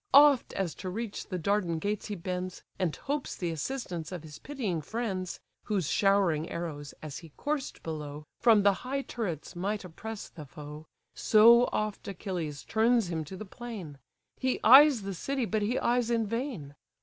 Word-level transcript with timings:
Oft 0.15 0.53
as 0.53 0.73
to 0.73 0.89
reach 0.89 1.27
the 1.27 1.37
Dardan 1.37 1.77
gates 1.77 2.07
he 2.07 2.15
bends, 2.15 2.63
And 2.79 2.95
hopes 2.95 3.35
the 3.35 3.51
assistance 3.51 4.11
of 4.11 4.23
his 4.23 4.39
pitying 4.39 4.81
friends, 4.81 5.39
(Whose 5.65 5.89
showering 5.91 6.49
arrows, 6.49 6.95
as 7.03 7.19
he 7.19 7.33
coursed 7.37 7.83
below, 7.83 8.25
From 8.39 8.63
the 8.63 8.73
high 8.81 9.03
turrets 9.03 9.55
might 9.55 9.85
oppress 9.85 10.27
the 10.27 10.47
foe,) 10.47 10.87
So 11.13 11.69
oft 11.71 12.07
Achilles 12.07 12.63
turns 12.63 13.11
him 13.11 13.23
to 13.25 13.37
the 13.37 13.45
plain: 13.45 13.99
He 14.39 14.59
eyes 14.63 15.03
the 15.03 15.13
city, 15.13 15.45
but 15.45 15.61
he 15.61 15.77
eyes 15.77 16.09
in 16.09 16.25
vain. 16.25 16.73